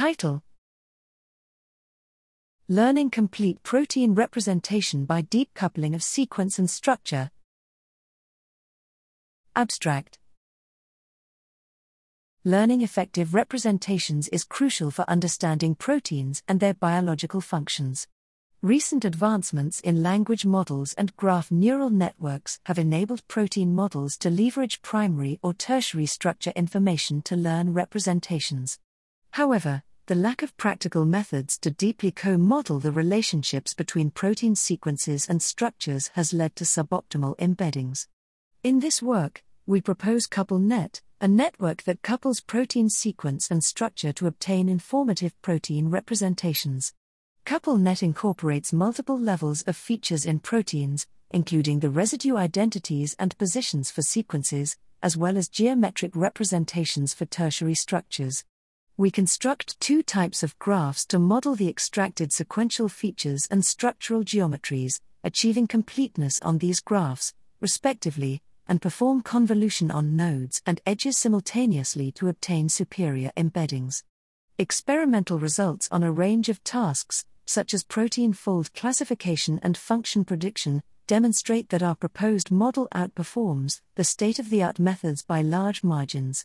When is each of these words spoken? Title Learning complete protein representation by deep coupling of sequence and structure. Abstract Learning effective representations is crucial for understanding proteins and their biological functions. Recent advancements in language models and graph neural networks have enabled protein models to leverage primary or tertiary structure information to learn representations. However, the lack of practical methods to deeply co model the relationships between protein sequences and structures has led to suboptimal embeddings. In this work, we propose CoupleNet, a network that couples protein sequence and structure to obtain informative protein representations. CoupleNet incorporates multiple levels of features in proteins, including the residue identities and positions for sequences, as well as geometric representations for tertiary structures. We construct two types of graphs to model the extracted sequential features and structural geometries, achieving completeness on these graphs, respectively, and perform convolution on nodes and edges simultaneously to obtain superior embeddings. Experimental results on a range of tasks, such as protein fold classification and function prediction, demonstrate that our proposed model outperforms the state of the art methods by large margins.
Title 0.00 0.42
Learning 2.68 3.10
complete 3.10 3.62
protein 3.62 4.14
representation 4.14 5.04
by 5.04 5.20
deep 5.20 5.52
coupling 5.52 5.94
of 5.94 6.02
sequence 6.02 6.58
and 6.58 6.70
structure. 6.70 7.30
Abstract 9.54 10.18
Learning 12.46 12.80
effective 12.80 13.34
representations 13.34 14.28
is 14.28 14.42
crucial 14.42 14.90
for 14.90 15.04
understanding 15.06 15.74
proteins 15.74 16.42
and 16.48 16.60
their 16.60 16.72
biological 16.72 17.42
functions. 17.42 18.08
Recent 18.62 19.04
advancements 19.04 19.80
in 19.80 20.02
language 20.02 20.46
models 20.46 20.94
and 20.94 21.14
graph 21.18 21.50
neural 21.50 21.90
networks 21.90 22.58
have 22.64 22.78
enabled 22.78 23.28
protein 23.28 23.74
models 23.74 24.16
to 24.16 24.30
leverage 24.30 24.80
primary 24.80 25.38
or 25.42 25.52
tertiary 25.52 26.06
structure 26.06 26.54
information 26.56 27.20
to 27.20 27.36
learn 27.36 27.74
representations. 27.74 28.78
However, 29.32 29.82
the 30.10 30.16
lack 30.16 30.42
of 30.42 30.56
practical 30.56 31.04
methods 31.04 31.56
to 31.56 31.70
deeply 31.70 32.10
co 32.10 32.36
model 32.36 32.80
the 32.80 32.90
relationships 32.90 33.74
between 33.74 34.10
protein 34.10 34.56
sequences 34.56 35.28
and 35.28 35.40
structures 35.40 36.10
has 36.14 36.32
led 36.32 36.56
to 36.56 36.64
suboptimal 36.64 37.38
embeddings. 37.38 38.08
In 38.64 38.80
this 38.80 39.00
work, 39.00 39.44
we 39.66 39.80
propose 39.80 40.26
CoupleNet, 40.26 41.00
a 41.20 41.28
network 41.28 41.84
that 41.84 42.02
couples 42.02 42.40
protein 42.40 42.90
sequence 42.90 43.52
and 43.52 43.62
structure 43.62 44.12
to 44.14 44.26
obtain 44.26 44.68
informative 44.68 45.40
protein 45.42 45.90
representations. 45.90 46.92
CoupleNet 47.46 48.02
incorporates 48.02 48.72
multiple 48.72 49.16
levels 49.16 49.62
of 49.62 49.76
features 49.76 50.26
in 50.26 50.40
proteins, 50.40 51.06
including 51.30 51.78
the 51.78 51.88
residue 51.88 52.36
identities 52.36 53.14
and 53.20 53.38
positions 53.38 53.92
for 53.92 54.02
sequences, 54.02 54.76
as 55.04 55.16
well 55.16 55.38
as 55.38 55.48
geometric 55.48 56.16
representations 56.16 57.14
for 57.14 57.26
tertiary 57.26 57.76
structures. 57.76 58.42
We 59.00 59.10
construct 59.10 59.80
two 59.80 60.02
types 60.02 60.42
of 60.42 60.58
graphs 60.58 61.06
to 61.06 61.18
model 61.18 61.54
the 61.56 61.70
extracted 61.70 62.34
sequential 62.34 62.90
features 62.90 63.48
and 63.50 63.64
structural 63.64 64.22
geometries, 64.22 65.00
achieving 65.24 65.66
completeness 65.68 66.38
on 66.42 66.58
these 66.58 66.80
graphs, 66.80 67.32
respectively, 67.62 68.42
and 68.68 68.82
perform 68.82 69.22
convolution 69.22 69.90
on 69.90 70.16
nodes 70.16 70.60
and 70.66 70.82
edges 70.84 71.16
simultaneously 71.16 72.12
to 72.12 72.28
obtain 72.28 72.68
superior 72.68 73.32
embeddings. 73.38 74.02
Experimental 74.58 75.38
results 75.38 75.88
on 75.90 76.02
a 76.02 76.12
range 76.12 76.50
of 76.50 76.62
tasks, 76.62 77.24
such 77.46 77.72
as 77.72 77.84
protein 77.84 78.34
fold 78.34 78.70
classification 78.74 79.58
and 79.62 79.78
function 79.78 80.26
prediction, 80.26 80.82
demonstrate 81.06 81.70
that 81.70 81.82
our 81.82 81.94
proposed 81.94 82.50
model 82.50 82.86
outperforms 82.94 83.80
the 83.94 84.04
state 84.04 84.38
of 84.38 84.50
the 84.50 84.62
art 84.62 84.78
methods 84.78 85.22
by 85.22 85.40
large 85.40 85.82
margins. 85.82 86.44